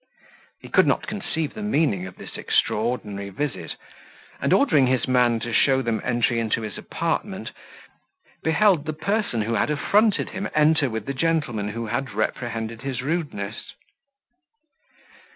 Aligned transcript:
He 0.61 0.67
could 0.67 0.87
not 0.87 1.05
conceive 1.05 1.53
the 1.53 1.61
meaning 1.61 2.07
of 2.07 2.15
this 2.17 2.35
extraordinary 2.35 3.29
visit; 3.29 3.75
and, 4.41 4.51
ordering 4.51 4.87
his 4.87 5.07
man 5.07 5.39
to 5.41 5.53
show 5.53 5.83
them 5.83 6.01
enter 6.03 6.33
into 6.33 6.63
his 6.63 6.75
apartment, 6.75 7.51
beheld 8.41 8.87
the 8.87 8.93
person 8.93 9.43
who 9.43 9.53
had 9.53 9.69
affronted 9.69 10.29
him 10.29 10.49
enter 10.55 10.89
with 10.89 11.05
the 11.05 11.13
gentleman 11.13 11.69
who 11.69 11.85
had 11.85 12.13
reprehended 12.13 12.81
his 12.81 13.03
rudeness. 13.03 13.73